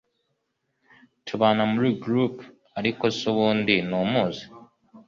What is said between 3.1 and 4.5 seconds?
se ubundi ntumuzi